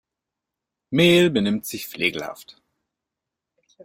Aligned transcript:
Mel 0.89 1.29
benimmt 1.29 1.67
sich 1.67 1.87
flegelhaft. 1.87 2.59